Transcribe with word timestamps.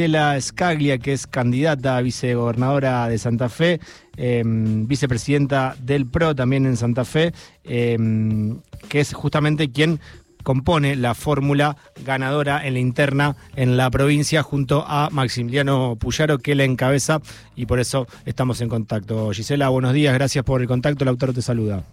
Gisela 0.00 0.40
Scaglia, 0.40 0.96
que 0.96 1.12
es 1.12 1.26
candidata 1.26 1.98
a 1.98 2.00
vicegobernadora 2.00 3.06
de 3.06 3.18
Santa 3.18 3.50
Fe, 3.50 3.80
em, 4.16 4.86
vicepresidenta 4.86 5.76
del 5.78 6.06
PRO 6.06 6.34
también 6.34 6.64
en 6.64 6.78
Santa 6.78 7.04
Fe, 7.04 7.34
em, 7.64 8.60
que 8.88 9.00
es 9.00 9.12
justamente 9.12 9.70
quien 9.70 10.00
compone 10.42 10.96
la 10.96 11.14
fórmula 11.14 11.76
ganadora 12.02 12.66
en 12.66 12.72
la 12.72 12.80
interna 12.80 13.36
en 13.56 13.76
la 13.76 13.90
provincia 13.90 14.42
junto 14.42 14.86
a 14.88 15.10
Maximiliano 15.10 15.96
Puyaro 15.96 16.38
que 16.38 16.54
la 16.54 16.64
encabeza 16.64 17.20
y 17.54 17.66
por 17.66 17.78
eso 17.78 18.06
estamos 18.24 18.62
en 18.62 18.70
contacto. 18.70 19.32
Gisela, 19.32 19.68
buenos 19.68 19.92
días, 19.92 20.14
gracias 20.14 20.46
por 20.46 20.62
el 20.62 20.66
contacto, 20.66 21.04
Lautaro 21.04 21.34
te 21.34 21.42
saluda. 21.42 21.84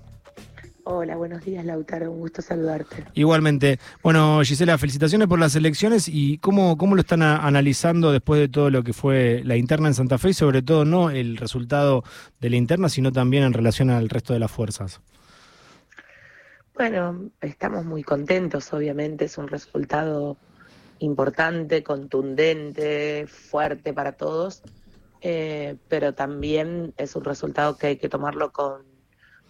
Hola, 0.90 1.18
buenos 1.18 1.44
días 1.44 1.66
Lautaro, 1.66 2.10
un 2.10 2.20
gusto 2.20 2.42
saludarte. 2.42 3.04
Igualmente. 3.14 3.78
Bueno, 4.02 4.40
Gisela, 4.42 4.78
felicitaciones 4.78 5.28
por 5.28 5.38
las 5.38 5.54
elecciones 5.58 6.08
y 6.08 6.38
cómo, 6.38 6.78
cómo 6.78 6.96
lo 6.96 7.02
están 7.02 7.24
analizando 7.24 8.14
después 8.14 8.40
de 8.40 8.48
todo 8.48 8.70
lo 8.70 8.84
que 8.84 8.94
fue 8.94 9.42
la 9.44 9.58
interna 9.58 9.90
en 9.90 9.96
Santa 9.96 10.18
Fe 10.18 10.30
y 10.30 10.34
sobre 10.34 10.62
todo 10.62 10.86
no 10.86 11.10
el 11.10 11.36
resultado 11.36 12.06
de 12.40 12.50
la 12.52 12.56
interna, 12.56 12.88
sino 12.88 13.12
también 13.12 13.44
en 13.44 13.52
relación 13.52 13.90
al 13.90 14.08
resto 14.08 14.32
de 14.32 14.40
las 14.40 14.50
fuerzas. 14.50 15.02
Bueno, 16.74 17.32
estamos 17.42 17.84
muy 17.84 18.04
contentos, 18.04 18.72
obviamente, 18.72 19.26
es 19.26 19.38
un 19.38 19.50
resultado 19.50 20.38
importante, 21.00 21.84
contundente, 21.84 23.28
fuerte 23.28 23.92
para 23.92 24.14
todos, 24.14 24.64
eh, 25.20 25.76
pero 25.90 26.14
también 26.14 26.94
es 26.96 27.18
un 27.18 27.26
resultado 27.26 27.78
que 27.78 27.88
hay 27.88 27.98
que 27.98 28.08
tomarlo 28.08 28.54
con 28.54 28.87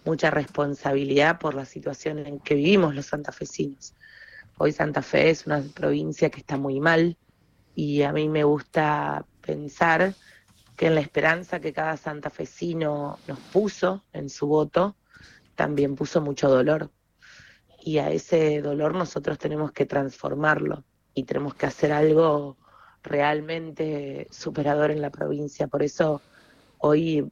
mucha 0.08 0.30
responsabilidad 0.30 1.38
por 1.38 1.54
la 1.54 1.66
situación 1.66 2.26
en 2.26 2.40
que 2.40 2.54
vivimos 2.54 2.94
los 2.94 3.04
santafesinos. 3.04 3.94
Hoy 4.56 4.72
Santa 4.72 5.02
Fe 5.02 5.28
es 5.28 5.46
una 5.46 5.62
provincia 5.74 6.30
que 6.30 6.40
está 6.40 6.56
muy 6.56 6.80
mal 6.80 7.18
y 7.74 8.00
a 8.00 8.12
mí 8.14 8.26
me 8.26 8.42
gusta 8.42 9.26
pensar 9.42 10.14
que 10.76 10.86
en 10.86 10.94
la 10.94 11.02
esperanza 11.02 11.60
que 11.60 11.74
cada 11.74 11.98
santafesino 11.98 13.18
nos 13.28 13.38
puso 13.52 14.02
en 14.14 14.30
su 14.30 14.46
voto, 14.46 14.96
también 15.54 15.94
puso 15.94 16.22
mucho 16.22 16.48
dolor. 16.48 16.90
Y 17.84 17.98
a 17.98 18.10
ese 18.10 18.62
dolor 18.62 18.94
nosotros 18.94 19.38
tenemos 19.38 19.72
que 19.72 19.84
transformarlo 19.84 20.84
y 21.12 21.24
tenemos 21.24 21.54
que 21.54 21.66
hacer 21.66 21.92
algo 21.92 22.56
realmente 23.02 24.26
superador 24.30 24.90
en 24.90 25.02
la 25.02 25.10
provincia. 25.10 25.66
Por 25.66 25.82
eso 25.82 26.22
hoy 26.78 27.30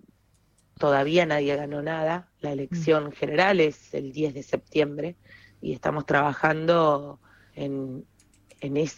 todavía 0.78 1.26
nadie 1.26 1.56
ganó 1.56 1.82
nada, 1.82 2.28
la 2.40 2.52
elección 2.52 3.06
mm. 3.06 3.12
general 3.12 3.60
es 3.60 3.94
el 3.94 4.12
10 4.12 4.34
de 4.34 4.42
septiembre 4.42 5.16
y 5.60 5.72
estamos 5.72 6.06
trabajando 6.06 7.18
en, 7.54 8.04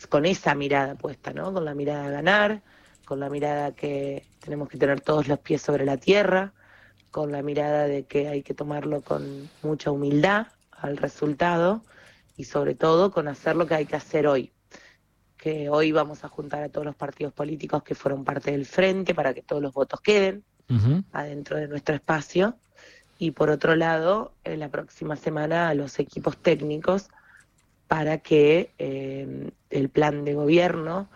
con 0.08 0.26
esa 0.26 0.54
mirada 0.54 0.96
puesta, 0.96 1.32
¿no? 1.32 1.52
Con 1.52 1.64
la 1.64 1.74
mirada 1.74 2.06
a 2.06 2.10
ganar, 2.10 2.62
con 3.04 3.20
la 3.20 3.30
mirada 3.30 3.72
que 3.72 4.26
tenemos 4.40 4.68
que 4.68 4.78
tener 4.78 5.00
todos 5.00 5.28
los 5.28 5.38
pies 5.38 5.62
sobre 5.62 5.84
la 5.84 5.96
tierra, 5.96 6.52
con 7.10 7.32
la 7.32 7.42
mirada 7.42 7.86
de 7.86 8.06
que 8.06 8.28
hay 8.28 8.42
que 8.42 8.54
tomarlo 8.54 9.00
con 9.02 9.48
mucha 9.62 9.90
humildad 9.90 10.48
al 10.72 10.96
resultado 10.96 11.82
y 12.36 12.44
sobre 12.44 12.74
todo 12.74 13.10
con 13.10 13.28
hacer 13.28 13.56
lo 13.56 13.66
que 13.66 13.74
hay 13.74 13.86
que 13.86 13.96
hacer 13.96 14.26
hoy. 14.26 14.52
Que 15.36 15.70
hoy 15.70 15.92
vamos 15.92 16.24
a 16.24 16.28
juntar 16.28 16.64
a 16.64 16.68
todos 16.68 16.84
los 16.84 16.96
partidos 16.96 17.32
políticos 17.32 17.84
que 17.84 17.94
fueron 17.94 18.24
parte 18.24 18.50
del 18.50 18.66
frente 18.66 19.14
para 19.14 19.32
que 19.32 19.42
todos 19.42 19.62
los 19.62 19.72
votos 19.72 20.00
queden 20.00 20.44
adentro 21.12 21.56
de 21.56 21.69
nuestro 21.69 21.94
espacio. 21.94 22.56
Y 23.19 23.33
por 23.33 23.50
otro 23.50 23.74
lado, 23.74 24.33
en 24.44 24.61
la 24.61 24.69
próxima 24.69 25.16
semana 25.16 25.69
a 25.69 25.74
los 25.74 25.98
equipos 25.98 26.36
técnicos 26.36 27.08
para 27.88 28.19
que 28.19 28.70
eh, 28.78 29.50
el 29.70 29.89
plan 29.89 30.24
de 30.24 30.34
gobierno 30.34 31.08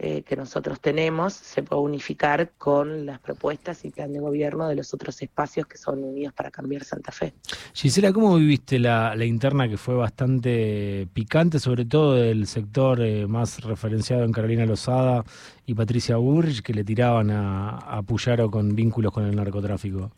eh, 0.00 0.22
que 0.22 0.36
nosotros 0.36 0.80
tenemos 0.80 1.32
se 1.32 1.64
pueda 1.64 1.82
unificar 1.82 2.52
con 2.56 3.04
las 3.04 3.18
propuestas 3.18 3.84
y 3.84 3.90
plan 3.90 4.12
de 4.12 4.20
gobierno 4.20 4.68
de 4.68 4.76
los 4.76 4.94
otros 4.94 5.20
espacios 5.22 5.66
que 5.66 5.76
son 5.76 6.04
unidos 6.04 6.32
para 6.34 6.52
cambiar 6.52 6.84
Santa 6.84 7.10
Fe. 7.10 7.34
Gisela, 7.72 8.12
¿cómo 8.12 8.36
viviste 8.36 8.78
la, 8.78 9.16
interna 9.24 9.68
que 9.68 9.76
fue 9.76 9.96
bastante 9.96 11.08
picante, 11.12 11.58
sobre 11.58 11.84
todo 11.84 12.14
del 12.14 12.46
sector 12.46 13.00
eh, 13.00 13.26
más 13.26 13.64
referenciado 13.64 14.22
en 14.22 14.30
Carolina 14.30 14.64
Lozada 14.66 15.24
y 15.66 15.74
Patricia 15.74 16.16
Burrich, 16.16 16.62
que 16.62 16.74
le 16.74 16.84
tiraban 16.84 17.32
a, 17.32 17.78
a 17.78 18.00
Puyaro 18.02 18.52
con 18.52 18.76
vínculos 18.76 19.12
con 19.12 19.26
el 19.26 19.34
narcotráfico? 19.34 20.12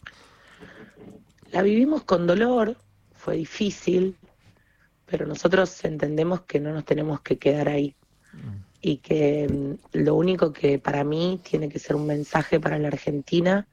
La 1.53 1.63
vivimos 1.63 2.05
con 2.05 2.27
dolor, 2.27 2.77
fue 3.15 3.37
difícil, 3.37 4.15
pero 5.07 5.27
nosotros 5.27 5.83
entendemos 5.87 6.43
que 6.43 6.61
no 6.61 6.71
nos 6.75 6.85
tenemos 6.85 7.23
que 7.23 7.39
quedar 7.39 7.71
ahí 7.71 7.95
mm. 8.35 8.70
Y 8.81 8.99
que 8.99 9.49
mm, 9.49 9.99
lo 9.99 10.15
único 10.15 10.53
que 10.53 10.79
para 10.79 11.05
mí 11.05 11.41
tiene 11.43 11.69
que 11.69 11.79
ser 11.79 11.97
un 11.97 12.07
mensaje 12.07 12.59
para 12.61 12.79
la 12.79 12.89
Argentina 12.89 13.67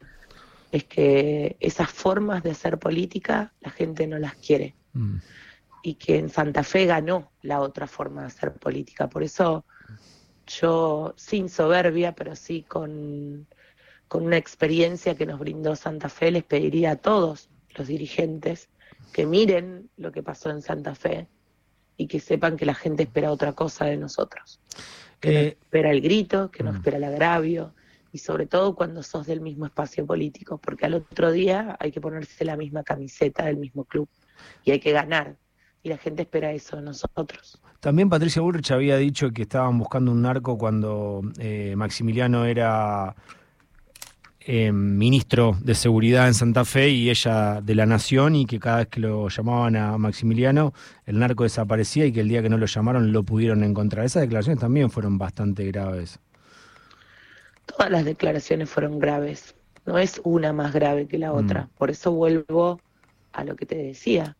es 0.72 0.84
que 0.84 1.56
esas 1.60 1.90
formas 1.90 2.44
de 2.44 2.52
hacer 2.52 2.78
política 2.78 3.54
la 3.62 3.72
gente 3.72 4.06
no 4.06 4.20
las 4.20 4.36
quiere 4.36 4.76
mm. 4.94 5.18
y 5.84 5.94
que 5.96 6.18
en 6.18 6.30
Santa 6.30 6.64
Fe 6.64 6.86
ganó 6.86 7.32
la 7.42 7.62
otra 7.62 7.88
forma 7.88 8.22
de 8.22 8.28
hacer 8.28 8.54
política. 8.54 9.10
Por 9.10 9.24
eso 9.24 9.66
yo, 10.46 11.14
sin 11.18 11.50
soberbia, 11.50 12.14
pero 12.14 12.36
sí 12.36 12.64
con, 12.64 13.48
con 14.08 14.26
una 14.26 14.38
experiencia 14.38 15.16
que 15.16 15.26
nos 15.26 15.40
brindó 15.40 15.76
Santa 15.76 16.10
Fe, 16.10 16.32
les 16.32 16.44
pediría 16.44 16.92
a 16.92 16.96
todos 16.98 17.50
los 17.76 17.88
dirigentes 17.88 18.70
que 19.14 19.26
miren 19.26 19.90
lo 19.96 20.12
que 20.12 20.24
pasó 20.24 20.50
en 20.50 20.62
Santa 20.62 20.96
Fe 20.96 21.28
y 21.98 22.08
que 22.08 22.20
sepan 22.20 22.56
que 22.56 22.66
la 22.66 22.76
gente 22.76 23.04
espera 23.04 23.32
otra 23.32 23.54
cosa 23.54 23.86
de 23.86 23.98
nosotros. 23.98 24.60
Que 25.20 25.30
eh, 25.30 25.48
espera 25.48 25.92
el 25.92 26.02
grito, 26.02 26.52
que 26.52 26.64
no 26.64 26.72
mm. 26.72 26.76
espera 26.76 26.98
el 26.98 27.04
agravio 27.04 27.74
y 28.12 28.20
sobre 28.20 28.46
todo 28.46 28.76
cuando 28.76 29.04
sos 29.04 29.28
del 29.28 29.42
mismo 29.42 29.66
espacio 29.66 30.06
político, 30.06 30.58
porque 30.58 30.86
al 30.86 30.94
otro 30.94 31.32
día 31.32 31.76
hay 31.80 31.92
que 31.92 32.00
ponerse 32.00 32.46
la 32.46 32.56
misma 32.56 32.84
camiseta 32.84 33.46
del 33.46 33.58
mismo 33.58 33.84
club 33.84 34.08
y 34.64 34.72
hay 34.72 34.80
que 34.80 34.92
ganar. 34.92 35.36
Y 35.84 35.90
la 35.90 35.98
gente 35.98 36.24
espera 36.24 36.52
eso 36.52 36.78
de 36.78 36.84
nosotros. 36.84 37.62
También 37.80 38.10
Patricia 38.10 38.42
Burrich 38.42 38.72
había 38.72 38.98
dicho 38.98 39.32
que 39.32 39.44
estaban 39.44 39.78
buscando 39.78 40.12
un 40.12 40.22
narco 40.22 40.58
cuando 40.58 41.22
eh, 41.40 41.76
Maximiliano 41.78 42.46
era 42.46 43.16
eh, 44.50 44.72
ministro 44.72 45.58
de 45.60 45.76
Seguridad 45.76 46.26
en 46.26 46.34
Santa 46.34 46.64
Fe 46.64 46.88
y 46.88 47.10
ella 47.10 47.60
de 47.60 47.76
la 47.76 47.86
Nación 47.86 48.34
y 48.34 48.46
que 48.46 48.62
cada 48.62 48.78
vez 48.78 48.88
que 48.88 49.02
lo 49.02 49.28
llamaban 49.28 49.76
a 49.76 49.98
Maximiliano 49.98 50.74
el 51.06 51.20
narco 51.20 51.44
desaparecía 51.44 52.06
y 52.06 52.14
que 52.14 52.22
el 52.22 52.30
día 52.30 52.42
que 52.42 52.48
no 52.48 52.58
lo 52.58 52.66
llamaron 52.66 53.12
lo 53.12 53.24
pudieron 53.24 53.62
encontrar. 53.66 54.06
Esas 54.06 54.22
declaraciones 54.22 54.62
también 54.62 54.90
fueron 54.90 55.18
bastante 55.18 55.66
graves. 55.66 56.22
Todas 57.66 57.92
las 57.92 58.06
declaraciones 58.06 58.70
fueron 58.70 59.00
graves, 59.00 59.54
no 59.86 59.98
es 59.98 60.22
una 60.24 60.54
más 60.54 60.72
grave 60.72 61.10
que 61.10 61.18
la 61.18 61.34
otra. 61.34 61.64
Mm. 61.64 61.70
Por 61.78 61.90
eso 61.92 62.14
vuelvo 62.14 62.80
a 63.34 63.44
lo 63.44 63.58
que 63.58 63.66
te 63.66 63.76
decía, 63.76 64.38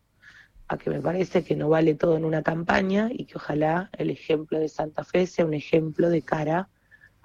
a 0.68 0.78
que 0.78 0.88
me 0.88 1.02
parece 1.02 1.44
que 1.44 1.54
no 1.54 1.68
vale 1.68 1.94
todo 1.94 2.16
en 2.16 2.24
una 2.24 2.42
campaña 2.42 3.10
y 3.12 3.26
que 3.26 3.36
ojalá 3.36 3.90
el 3.98 4.08
ejemplo 4.08 4.58
de 4.58 4.70
Santa 4.70 5.04
Fe 5.04 5.26
sea 5.26 5.44
un 5.44 5.52
ejemplo 5.52 6.08
de 6.08 6.22
cara 6.22 6.70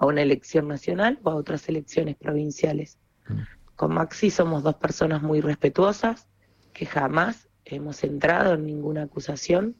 a 0.03 0.05
una 0.05 0.21
elección 0.21 0.67
nacional 0.67 1.17
o 1.23 1.29
a 1.29 1.35
otras 1.35 1.69
elecciones 1.69 2.17
provinciales. 2.17 2.97
Mm. 3.29 3.39
Con 3.77 3.93
Maxi 3.93 4.29
somos 4.29 4.61
dos 4.61 4.75
personas 4.75 5.21
muy 5.21 5.39
respetuosas, 5.39 6.27
que 6.73 6.85
jamás 6.85 7.47
hemos 7.63 8.03
entrado 8.03 8.55
en 8.55 8.65
ninguna 8.65 9.03
acusación, 9.03 9.77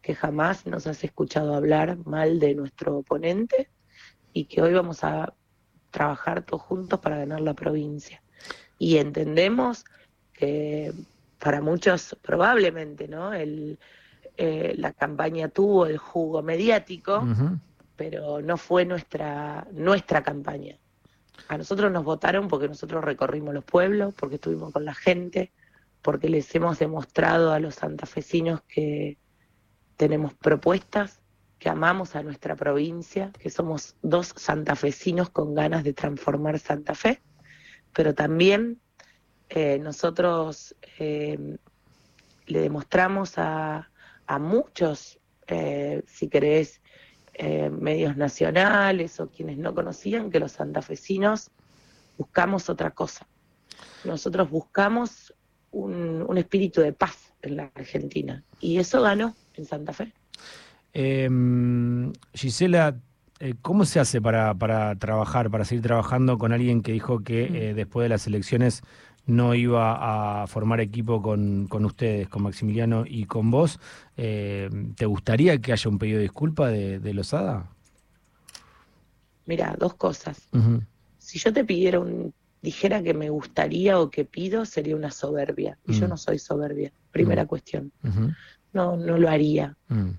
que 0.00 0.14
jamás 0.14 0.66
nos 0.66 0.86
has 0.86 1.04
escuchado 1.04 1.54
hablar 1.54 1.98
mal 2.06 2.40
de 2.40 2.54
nuestro 2.54 2.96
oponente 2.96 3.68
y 4.32 4.46
que 4.46 4.62
hoy 4.62 4.72
vamos 4.72 5.04
a 5.04 5.34
trabajar 5.90 6.42
todos 6.42 6.62
juntos 6.62 6.98
para 7.00 7.18
ganar 7.18 7.42
la 7.42 7.52
provincia. 7.52 8.22
Y 8.78 8.96
entendemos 8.96 9.84
que 10.32 10.94
para 11.38 11.60
muchos 11.60 12.16
probablemente, 12.22 13.08
¿no? 13.08 13.34
El, 13.34 13.78
eh, 14.38 14.72
la 14.78 14.94
campaña 14.94 15.48
tuvo 15.48 15.84
el 15.84 15.98
jugo 15.98 16.42
mediático, 16.42 17.22
pero 18.00 18.40
no 18.40 18.56
fue 18.56 18.86
nuestra, 18.86 19.68
nuestra 19.72 20.22
campaña. 20.22 20.78
A 21.48 21.58
nosotros 21.58 21.92
nos 21.92 22.02
votaron 22.02 22.48
porque 22.48 22.66
nosotros 22.66 23.04
recorrimos 23.04 23.52
los 23.52 23.62
pueblos, 23.62 24.14
porque 24.14 24.36
estuvimos 24.36 24.72
con 24.72 24.86
la 24.86 24.94
gente, 24.94 25.52
porque 26.00 26.30
les 26.30 26.54
hemos 26.54 26.78
demostrado 26.78 27.52
a 27.52 27.60
los 27.60 27.74
santafesinos 27.74 28.62
que 28.62 29.18
tenemos 29.98 30.32
propuestas, 30.32 31.20
que 31.58 31.68
amamos 31.68 32.16
a 32.16 32.22
nuestra 32.22 32.56
provincia, 32.56 33.32
que 33.38 33.50
somos 33.50 33.96
dos 34.00 34.32
santafesinos 34.34 35.28
con 35.28 35.52
ganas 35.52 35.84
de 35.84 35.92
transformar 35.92 36.58
Santa 36.58 36.94
Fe, 36.94 37.20
pero 37.92 38.14
también 38.14 38.80
eh, 39.50 39.78
nosotros 39.78 40.74
eh, 40.98 41.58
le 42.46 42.60
demostramos 42.60 43.36
a, 43.36 43.90
a 44.26 44.38
muchos, 44.38 45.20
eh, 45.48 46.02
si 46.06 46.30
querés, 46.30 46.80
eh, 47.42 47.70
medios 47.70 48.18
nacionales 48.18 49.18
o 49.18 49.30
quienes 49.30 49.56
no 49.56 49.74
conocían 49.74 50.30
que 50.30 50.38
los 50.38 50.52
santafesinos 50.52 51.50
buscamos 52.18 52.68
otra 52.68 52.90
cosa. 52.90 53.26
Nosotros 54.04 54.50
buscamos 54.50 55.32
un, 55.70 56.36
espíritu 56.36 56.82
de 56.82 56.92
paz 56.92 57.32
en 57.40 57.56
la 57.56 57.70
Argentina 57.74 58.44
y 58.60 58.76
eso 58.76 59.00
ganó 59.00 59.34
en 59.54 59.64
Santa 59.64 59.94
Fe. 59.94 60.12
Em, 60.92 62.12
Gisela, 62.34 62.98
eh, 63.38 63.54
¿cómo 63.62 63.86
se 63.86 64.00
hace 64.00 64.20
para, 64.20 64.54
para 64.54 64.94
trabajar, 64.96 65.50
para 65.50 65.64
seguir 65.64 65.82
trabajando 65.82 66.36
con 66.36 66.52
alguien 66.52 66.82
que 66.82 66.92
dijo 66.92 67.20
que 67.20 67.48
mm. 67.48 67.54
eh, 67.56 67.72
después 67.72 68.04
de 68.04 68.10
las 68.10 68.26
elecciones 68.26 68.82
no 69.26 69.54
iba 69.54 70.42
a 70.42 70.46
formar 70.46 70.80
equipo 70.80 71.22
con, 71.22 71.66
con 71.68 71.84
ustedes, 71.84 72.28
con 72.28 72.42
Maximiliano 72.42 73.04
y 73.06 73.24
con 73.24 73.50
vos? 73.50 73.78
¿Te 74.16 75.06
gustaría 75.06 75.58
que 75.58 75.72
haya 75.72 75.88
un 75.88 75.98
pedido 75.98 76.18
de 76.18 76.24
disculpa 76.24 76.68
de, 76.68 76.98
de 76.98 77.14
Lozada? 77.14 77.70
Mira, 79.46 79.76
dos 79.78 79.94
cosas. 79.94 80.48
Si 81.18 81.38
yo 81.38 81.52
te 81.52 81.64
pidiera 81.64 82.00
un, 82.00 82.32
dijera 82.62 83.02
que 83.02 83.14
me 83.14 83.30
gustaría 83.30 83.98
o 83.98 84.10
que 84.10 84.24
pido, 84.24 84.64
sería 84.64 84.96
una 84.96 85.10
soberbia. 85.10 85.78
Y 85.86 85.94
yo 85.94 86.06
mm. 86.06 86.10
no 86.10 86.16
soy 86.16 86.38
soberbia. 86.38 86.92
Primera 87.10 87.44
mm. 87.44 87.46
cuestión. 87.46 87.92
No, 88.72 88.96
no 88.96 89.18
lo 89.18 89.28
haría. 89.28 89.76
Mm. 89.88 90.10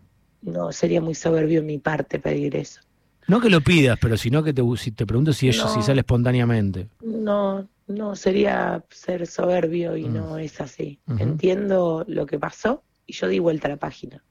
No, 0.41 0.71
sería 0.71 1.01
muy 1.01 1.15
soberbio 1.15 1.59
en 1.59 1.67
mi 1.67 1.77
parte 1.77 2.19
pedir 2.19 2.55
eso. 2.55 2.81
No 3.27 3.39
que 3.39 3.49
lo 3.49 3.61
pidas, 3.61 3.97
pero 4.01 4.17
sino 4.17 4.43
que 4.43 4.53
te, 4.53 4.61
si 4.77 4.91
te 4.91 5.05
pregunto 5.05 5.33
si, 5.33 5.49
eso, 5.49 5.67
si 5.73 5.81
sale 5.81 6.01
espontáneamente. 6.01 6.89
No, 7.01 7.67
no, 7.87 8.15
sería 8.15 8.83
ser 8.89 9.27
soberbio 9.27 9.95
y 9.95 10.05
no 10.05 10.37
es 10.37 10.59
así. 10.61 10.99
Entiendo 11.17 12.05
lo 12.07 12.25
que 12.25 12.39
pasó 12.39 12.83
y 13.05 13.13
yo 13.13 13.27
di 13.27 13.39
vuelta 13.39 13.67
a 13.67 13.71
la 13.71 13.77
página. 13.77 14.23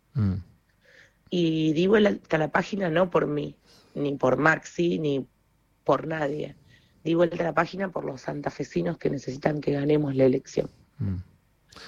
Y 1.30 1.72
di 1.72 1.86
vuelta 1.86 2.36
a 2.36 2.40
la 2.40 2.50
página 2.50 2.90
no 2.90 3.10
por 3.10 3.26
mí, 3.26 3.56
ni 3.94 4.16
por 4.16 4.36
Maxi, 4.36 4.98
ni 4.98 5.26
por 5.84 6.06
nadie. 6.06 6.56
Di 7.04 7.14
vuelta 7.14 7.42
a 7.42 7.46
la 7.46 7.54
página 7.54 7.90
por 7.90 8.04
los 8.04 8.22
santafesinos 8.22 8.98
que 8.98 9.10
necesitan 9.10 9.60
que 9.60 9.72
ganemos 9.72 10.14
la 10.14 10.24
elección. 10.24 10.68
Mm. 10.98 11.16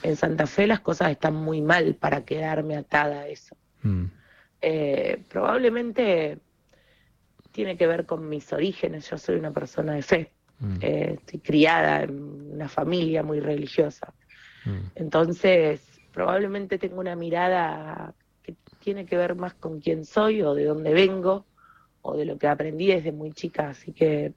En 0.05 0.17
Santa 0.17 0.47
Fe 0.47 0.67
las 0.67 0.81
cosas 0.81 1.11
están 1.11 1.35
muy 1.35 1.61
mal 1.61 1.97
para 1.97 2.25
quedarme 2.25 2.77
atada 2.77 3.21
a 3.21 3.29
eso. 3.29 3.57
Mm. 3.83 4.05
Eh, 4.61 5.23
probablemente 5.29 6.39
tiene 7.53 7.77
que 7.77 7.87
ver 7.87 8.07
con 8.07 8.29
mis 8.29 8.53
orígenes. 8.53 9.09
Yo 9.11 9.19
soy 9.19 9.37
una 9.37 9.53
persona 9.53 9.95
de 9.95 10.03
fe. 10.03 10.33
Mm. 10.59 10.77
Eh, 10.81 11.19
estoy 11.19 11.41
criada 11.41 12.03
en 12.03 12.53
una 12.55 12.69
familia 12.69 13.23
muy 13.23 13.41
religiosa. 13.41 14.13
Entonces, 14.95 15.83
probablemente 16.13 16.79
tengo 16.79 17.01
una 17.01 17.17
mirada 17.17 18.15
que 18.43 18.55
tiene 18.79 19.07
que 19.07 19.17
ver 19.17 19.35
más 19.35 19.55
con 19.55 19.81
quién 19.81 20.05
soy 20.05 20.43
o 20.43 20.55
de 20.55 20.67
dónde 20.67 20.93
vengo 20.93 21.47
o 22.03 22.17
de 22.17 22.25
lo 22.25 22.39
que 22.39 22.47
aprendí 22.47 22.87
desde 22.89 23.11
muy 23.11 23.33
chica, 23.33 23.71
así 23.71 23.93
que 23.93 24.35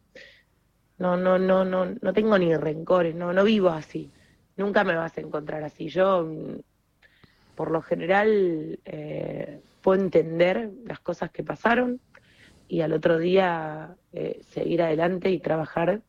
no, 0.97 1.17
no, 1.17 1.37
no, 1.37 1.65
no, 1.65 1.85
no 1.85 2.13
tengo 2.13 2.37
ni 2.37 2.55
rencores, 2.55 3.13
no, 3.15 3.33
no 3.33 3.43
vivo 3.43 3.69
así, 3.69 4.09
nunca 4.55 4.83
me 4.83 4.95
vas 4.95 5.17
a 5.17 5.21
encontrar 5.21 5.63
así. 5.63 5.89
Yo, 5.89 6.23
mm, 6.23 6.59
por 7.55 7.71
lo 7.71 7.81
general, 7.81 8.79
eh, 8.85 9.61
puedo 9.81 10.01
entender 10.01 10.71
las 10.85 10.99
cosas 10.99 11.31
que 11.31 11.43
pasaron 11.43 11.99
y 12.67 12.81
al 12.81 12.93
otro 12.93 13.17
día 13.17 13.95
eh, 14.13 14.41
seguir 14.49 14.81
adelante 14.81 15.29
y 15.29 15.39
trabajar 15.39 16.01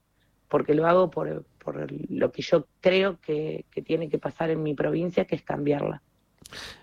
porque 0.49 0.75
lo 0.75 0.87
hago 0.87 1.11
por, 1.11 1.45
por 1.59 1.87
lo 2.11 2.33
que 2.33 2.43
yo 2.43 2.67
creo 2.81 3.19
que, 3.21 3.65
tiene 3.85 4.09
que 4.09 4.19
pasar 4.19 4.51
en 4.51 4.63
mi 4.63 4.75
provincia, 4.75 5.25
que 5.25 5.35
es 5.35 5.43
cambiarla. 5.43 6.03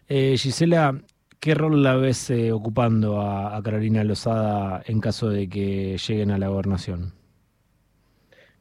Eh, 0.08 0.36
Gisela, 0.38 1.02
¿Qué 1.44 1.56
rol 1.56 1.84
la 1.84 1.98
ves 1.98 2.30
eh, 2.30 2.54
ocupando 2.54 3.20
a, 3.20 3.62
Carolina 3.62 4.02
Lozada 4.06 4.82
en 4.86 5.02
caso 5.02 5.28
de 5.28 5.50
que 5.50 5.98
lleguen 5.98 6.32
a 6.32 6.38
la 6.38 6.48
gobernación? 6.48 7.12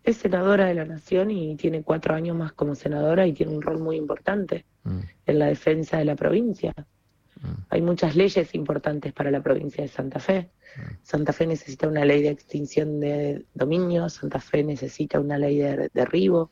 Es 0.02 0.16
senadora 0.16 0.66
de 0.66 0.74
la 0.74 0.84
Nación 0.84 1.30
y 1.30 1.54
tiene 1.54 1.84
cuatro 1.84 2.16
años 2.16 2.36
más 2.36 2.50
como 2.54 2.74
senadora 2.74 3.24
y 3.24 3.34
tiene 3.34 3.54
un 3.54 3.62
rol 3.62 3.78
muy 3.78 3.94
importante 3.94 4.64
mm. 4.82 4.98
en 5.26 5.38
la 5.38 5.46
defensa 5.46 5.98
de 5.98 6.06
la 6.06 6.16
provincia. 6.16 6.74
Hay 7.70 7.82
muchas 7.82 8.14
leyes 8.14 8.54
importantes 8.54 9.12
para 9.12 9.30
la 9.30 9.42
provincia 9.42 9.82
de 9.82 9.88
Santa 9.88 10.20
Fe. 10.20 10.50
Santa 11.02 11.32
Fe 11.32 11.46
necesita 11.46 11.88
una 11.88 12.04
ley 12.04 12.22
de 12.22 12.30
extinción 12.30 13.00
de 13.00 13.44
dominio, 13.54 14.08
Santa 14.08 14.40
Fe 14.40 14.62
necesita 14.62 15.20
una 15.20 15.38
ley 15.38 15.58
de 15.58 15.90
derribo, 15.92 16.50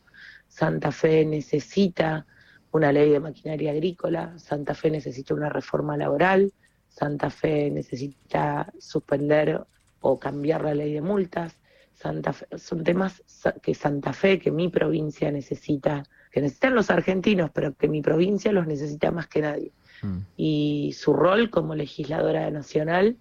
Santa 0.48 0.90
Fe 0.92 1.24
necesita 1.24 2.26
una 2.72 2.92
ley 2.92 3.10
de 3.10 3.20
maquinaria 3.20 3.72
agrícola, 3.72 4.38
Santa 4.38 4.74
Fe 4.74 4.90
necesita 4.90 5.34
una 5.34 5.48
reforma 5.48 5.96
laboral, 5.96 6.52
Santa 6.88 7.30
Fe 7.30 7.70
necesita 7.70 8.72
suspender 8.78 9.64
o 10.00 10.18
cambiar 10.18 10.64
la 10.64 10.74
ley 10.74 10.92
de 10.92 11.00
multas, 11.00 11.56
Santa 11.94 12.32
Fe, 12.32 12.46
son 12.58 12.82
temas 12.82 13.22
que 13.62 13.74
Santa 13.74 14.12
Fe, 14.12 14.38
que 14.38 14.50
mi 14.50 14.68
provincia 14.68 15.30
necesita, 15.30 16.02
que 16.30 16.40
necesitan 16.40 16.74
los 16.74 16.90
argentinos, 16.90 17.50
pero 17.52 17.74
que 17.74 17.88
mi 17.88 18.00
provincia 18.00 18.52
los 18.52 18.66
necesita 18.66 19.10
más 19.10 19.26
que 19.26 19.42
nadie. 19.42 19.72
Mm. 20.02 20.18
Y 20.36 20.92
su 20.96 21.12
rol 21.12 21.50
como 21.50 21.74
legisladora 21.74 22.50
nacional 22.50 23.16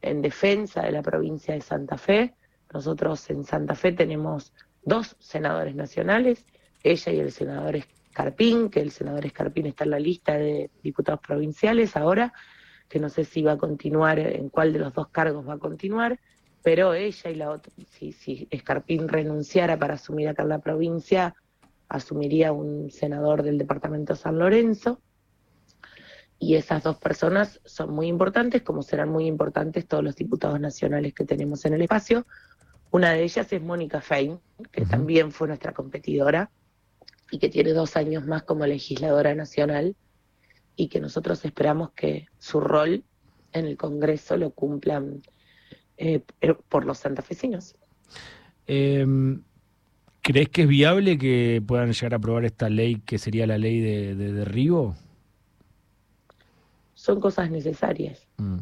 en 0.00 0.22
defensa 0.22 0.82
de 0.82 0.92
la 0.92 1.02
provincia 1.02 1.54
de 1.54 1.60
Santa 1.60 1.98
Fe, 1.98 2.34
nosotros 2.72 3.28
en 3.30 3.44
Santa 3.44 3.74
Fe 3.74 3.92
tenemos 3.92 4.52
dos 4.84 5.16
senadores 5.18 5.74
nacionales, 5.74 6.46
ella 6.82 7.12
y 7.12 7.18
el 7.18 7.32
senador 7.32 7.76
Escarpín, 7.76 8.68
que 8.68 8.80
el 8.80 8.90
senador 8.90 9.26
Escarpín 9.26 9.66
está 9.66 9.84
en 9.84 9.90
la 9.90 9.98
lista 9.98 10.36
de 10.36 10.70
diputados 10.82 11.20
provinciales 11.20 11.96
ahora, 11.96 12.32
que 12.88 12.98
no 12.98 13.08
sé 13.08 13.24
si 13.24 13.42
va 13.42 13.52
a 13.52 13.58
continuar, 13.58 14.18
en 14.18 14.48
cuál 14.48 14.72
de 14.72 14.78
los 14.78 14.94
dos 14.94 15.08
cargos 15.08 15.46
va 15.48 15.54
a 15.54 15.58
continuar, 15.58 16.18
pero 16.62 16.94
ella 16.94 17.30
y 17.30 17.34
la 17.34 17.50
otra, 17.50 17.72
si, 17.90 18.12
si 18.12 18.48
Escarpín 18.50 19.08
renunciara 19.08 19.78
para 19.78 19.94
asumir 19.94 20.28
acá 20.28 20.42
en 20.42 20.48
la 20.48 20.58
provincia, 20.58 21.34
asumiría 21.88 22.52
un 22.52 22.90
senador 22.90 23.42
del 23.42 23.58
departamento 23.58 24.14
de 24.14 24.18
San 24.18 24.38
Lorenzo. 24.38 25.00
Y 26.38 26.54
esas 26.54 26.82
dos 26.84 26.96
personas 26.96 27.60
son 27.64 27.92
muy 27.92 28.06
importantes, 28.06 28.62
como 28.62 28.82
serán 28.82 29.08
muy 29.10 29.26
importantes 29.26 29.86
todos 29.86 30.04
los 30.04 30.14
diputados 30.14 30.60
nacionales 30.60 31.14
que 31.14 31.24
tenemos 31.24 31.64
en 31.64 31.74
el 31.74 31.82
espacio. 31.82 32.26
Una 32.90 33.12
de 33.12 33.24
ellas 33.24 33.52
es 33.52 33.60
Mónica 33.60 34.00
Fein, 34.00 34.38
que 34.70 34.86
también 34.86 35.32
fue 35.32 35.48
nuestra 35.48 35.72
competidora 35.72 36.50
y 37.30 37.38
que 37.38 37.48
tiene 37.48 37.72
dos 37.72 37.96
años 37.96 38.26
más 38.26 38.44
como 38.44 38.66
legisladora 38.66 39.34
nacional 39.34 39.96
y 40.76 40.88
que 40.88 41.00
nosotros 41.00 41.44
esperamos 41.44 41.90
que 41.90 42.26
su 42.38 42.60
rol 42.60 43.02
en 43.52 43.66
el 43.66 43.76
Congreso 43.76 44.36
lo 44.36 44.50
cumplan 44.50 45.22
eh, 45.96 46.22
por 46.68 46.84
los 46.86 46.98
santafesinos. 46.98 47.74
Em, 48.66 49.42
¿Crees 50.22 50.48
que 50.50 50.62
es 50.62 50.68
viable 50.68 51.18
que 51.18 51.62
puedan 51.66 51.92
llegar 51.92 52.12
a 52.12 52.16
aprobar 52.18 52.44
esta 52.44 52.68
ley 52.68 53.00
que 53.04 53.18
sería 53.18 53.46
la 53.46 53.58
ley 53.58 53.80
de, 53.80 54.14
derribo? 54.14 54.94
Son 57.08 57.20
cosas 57.20 57.50
necesarias. 57.50 58.28
Mm. 58.36 58.58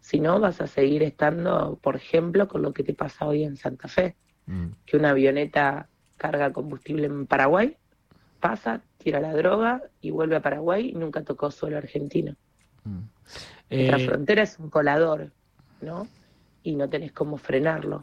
Si 0.00 0.20
no, 0.20 0.40
vas 0.40 0.62
a 0.62 0.66
seguir 0.66 1.02
estando, 1.02 1.78
por 1.82 1.96
ejemplo, 1.96 2.48
con 2.48 2.62
lo 2.62 2.72
que 2.72 2.82
te 2.82 2.94
pasa 2.94 3.26
hoy 3.26 3.44
en 3.44 3.58
Santa 3.58 3.88
Fe, 3.88 4.16
mm. 4.46 4.68
que 4.86 4.96
una 4.96 5.10
avioneta 5.10 5.90
carga 6.16 6.50
combustible 6.50 7.04
en 7.04 7.26
Paraguay, 7.26 7.76
pasa, 8.40 8.80
tira 8.96 9.20
la 9.20 9.34
droga 9.34 9.82
y 10.00 10.12
vuelve 10.12 10.36
a 10.36 10.40
Paraguay 10.40 10.88
y 10.88 10.92
nunca 10.94 11.22
tocó 11.24 11.50
suelo 11.50 11.76
argentino. 11.76 12.36
Mm. 12.84 13.00
La 13.68 13.96
eh, 13.98 14.06
frontera 14.06 14.44
es 14.44 14.58
un 14.58 14.70
colador, 14.70 15.30
¿no? 15.82 16.08
Y 16.62 16.74
no 16.74 16.88
tenés 16.88 17.12
cómo 17.12 17.36
frenarlo. 17.36 18.02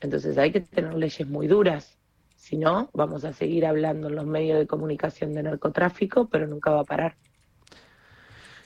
Entonces 0.00 0.38
hay 0.38 0.52
que 0.52 0.62
tener 0.62 0.94
leyes 0.94 1.28
muy 1.28 1.48
duras. 1.48 1.98
Si 2.34 2.56
no, 2.56 2.88
vamos 2.94 3.26
a 3.26 3.34
seguir 3.34 3.66
hablando 3.66 4.08
en 4.08 4.16
los 4.16 4.24
medios 4.24 4.58
de 4.58 4.66
comunicación 4.66 5.34
de 5.34 5.42
narcotráfico, 5.42 6.30
pero 6.30 6.46
nunca 6.46 6.70
va 6.70 6.80
a 6.80 6.84
parar. 6.84 7.16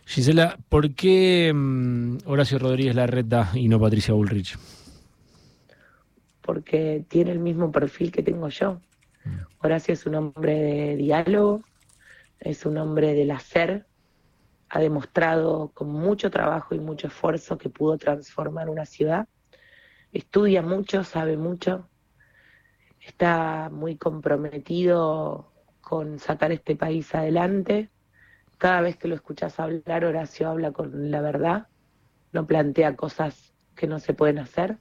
Gisela, 0.06 0.58
¿por 0.70 0.94
qué 0.94 1.52
mm, 1.54 2.18
Horacio 2.24 2.58
Rodríguez 2.58 2.94
Larreta 2.94 3.50
y 3.54 3.68
no 3.68 3.78
Patricia 3.78 4.14
Bullrich? 4.14 4.56
porque 6.46 7.04
tiene 7.08 7.32
el 7.32 7.40
mismo 7.40 7.72
perfil 7.72 8.12
que 8.12 8.22
tengo 8.22 8.48
yo. 8.48 8.80
Mm. 9.24 9.64
Horacio 9.64 9.92
es 9.92 10.06
un 10.06 10.14
hombre 10.14 10.54
de 10.54 10.96
diálogo, 10.96 11.62
es 12.38 12.64
un 12.64 12.78
hombre 12.78 13.14
del 13.14 13.32
hacer, 13.32 13.84
ha 14.68 14.80
demostrado 14.80 15.72
con 15.74 15.90
mucho 15.90 16.30
trabajo 16.30 16.74
y 16.74 16.78
mucho 16.78 17.08
esfuerzo 17.08 17.58
que 17.58 17.68
pudo 17.68 17.98
transformar 17.98 18.70
una 18.70 18.86
ciudad, 18.86 19.28
estudia 20.12 20.62
mucho, 20.62 21.02
sabe 21.02 21.36
mucho, 21.36 21.88
está 23.00 23.68
muy 23.70 23.96
comprometido 23.96 25.52
con 25.80 26.20
sacar 26.20 26.52
este 26.52 26.76
país 26.76 27.12
adelante. 27.14 27.90
Cada 28.58 28.80
vez 28.80 28.96
que 28.96 29.08
lo 29.08 29.14
escuchas 29.14 29.60
hablar, 29.60 30.04
Horacio 30.04 30.48
habla 30.48 30.72
con 30.72 31.10
la 31.10 31.20
verdad, 31.20 31.66
no 32.32 32.46
plantea 32.46 32.96
cosas 32.96 33.54
que 33.74 33.86
no 33.86 33.98
se 33.98 34.14
pueden 34.14 34.38
hacer 34.38 34.78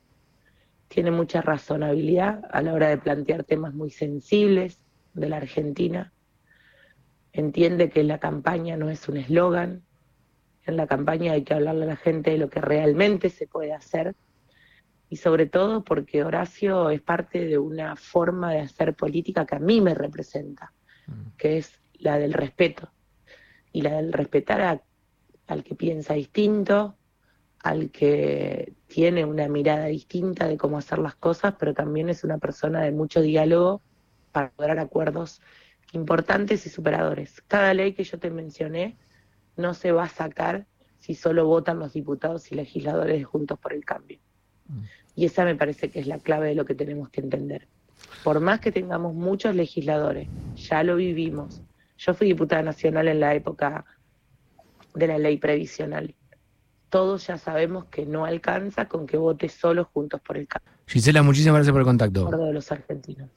tiene 0.87 1.11
mucha 1.11 1.41
razonabilidad 1.41 2.43
a 2.51 2.61
la 2.61 2.73
hora 2.73 2.89
de 2.89 2.97
plantear 2.97 3.43
temas 3.43 3.73
muy 3.73 3.89
sensibles 3.89 4.79
de 5.13 5.29
la 5.29 5.37
Argentina. 5.37 6.13
Entiende 7.33 7.89
que 7.89 8.03
la 8.03 8.19
campaña 8.19 8.77
no 8.77 8.89
es 8.89 9.07
un 9.09 9.17
eslogan. 9.17 9.83
En 10.65 10.77
la 10.77 10.87
campaña 10.87 11.33
hay 11.33 11.43
que 11.43 11.53
hablarle 11.53 11.83
a 11.83 11.89
la 11.89 11.95
gente 11.95 12.31
de 12.31 12.37
lo 12.37 12.49
que 12.49 12.61
realmente 12.61 13.29
se 13.29 13.47
puede 13.47 13.73
hacer. 13.73 14.15
Y 15.09 15.17
sobre 15.17 15.45
todo 15.45 15.83
porque 15.83 16.23
Horacio 16.23 16.89
es 16.89 17.01
parte 17.01 17.45
de 17.45 17.57
una 17.57 17.95
forma 17.95 18.51
de 18.51 18.61
hacer 18.61 18.95
política 18.95 19.45
que 19.45 19.55
a 19.55 19.59
mí 19.59 19.81
me 19.81 19.93
representa, 19.93 20.71
mm. 21.07 21.35
que 21.37 21.57
es 21.57 21.79
la 21.99 22.17
del 22.17 22.33
respeto. 22.33 22.89
Y 23.75 23.81
la 23.81 23.97
del 23.97 24.13
respetar 24.13 24.81
al 25.47 25.63
que 25.65 25.75
piensa 25.75 26.13
distinto, 26.13 26.95
al 27.59 27.91
que 27.91 28.71
tiene 28.87 29.25
una 29.25 29.49
mirada 29.49 29.87
distinta 29.87 30.47
de 30.47 30.55
cómo 30.55 30.77
hacer 30.77 30.99
las 30.99 31.15
cosas, 31.15 31.55
pero 31.59 31.73
también 31.73 32.07
es 32.07 32.23
una 32.23 32.37
persona 32.37 32.81
de 32.83 32.93
mucho 32.93 33.21
diálogo 33.21 33.81
para 34.31 34.53
lograr 34.57 34.79
acuerdos 34.79 35.41
importantes 35.91 36.65
y 36.65 36.69
superadores. 36.69 37.41
Cada 37.49 37.73
ley 37.73 37.91
que 37.91 38.05
yo 38.05 38.17
te 38.17 38.29
mencioné 38.29 38.97
no 39.57 39.73
se 39.73 39.91
va 39.91 40.03
a 40.03 40.09
sacar 40.09 40.67
si 40.99 41.13
solo 41.13 41.45
votan 41.45 41.77
los 41.77 41.91
diputados 41.91 42.49
y 42.53 42.55
legisladores 42.55 43.17
de 43.17 43.25
Juntos 43.25 43.59
por 43.59 43.73
el 43.73 43.83
Cambio. 43.83 44.19
Mm. 44.67 44.83
Y 45.17 45.25
esa 45.25 45.43
me 45.43 45.55
parece 45.55 45.91
que 45.91 45.99
es 45.99 46.07
la 46.07 46.19
clave 46.19 46.47
de 46.47 46.55
lo 46.55 46.63
que 46.63 46.75
tenemos 46.75 47.09
que 47.09 47.19
entender. 47.19 47.67
Por 48.23 48.39
más 48.39 48.61
que 48.61 48.71
tengamos 48.71 49.13
muchos 49.13 49.53
legisladores, 49.53 50.29
ya 50.55 50.81
lo 50.81 50.95
vivimos. 50.95 51.61
Yo 51.97 52.13
fui 52.13 52.27
diputada 52.27 52.61
nacional 52.61 53.07
en 53.07 53.19
la 53.19 53.33
época 53.33 53.85
de 54.93 55.07
la 55.07 55.17
ley 55.17 55.37
previsional. 55.37 56.15
Todos 56.89 57.27
ya 57.27 57.37
sabemos 57.37 57.85
que 57.85 58.05
no 58.05 58.25
alcanza 58.25 58.87
con 58.87 59.05
que 59.05 59.17
vote 59.17 59.49
solo 59.49 59.85
Juntos 59.85 60.21
por 60.21 60.37
el 60.37 60.47
Cambio. 60.47 60.71
Gisela, 60.87 61.23
muchísimas 61.23 61.55
gracias 61.55 61.71
por 61.73 61.81
el 61.81 61.85
contacto. 61.85 62.29
de 62.29 62.53
los 62.53 62.71
argentinos. 62.71 63.29